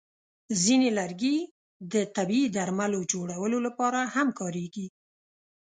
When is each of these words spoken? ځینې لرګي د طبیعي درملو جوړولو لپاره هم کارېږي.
ځینې 0.63 0.89
لرګي 0.99 1.37
د 1.93 1.95
طبیعي 2.15 2.47
درملو 2.55 2.99
جوړولو 3.13 3.57
لپاره 3.67 3.99
هم 4.15 4.27
کارېږي. 4.39 4.87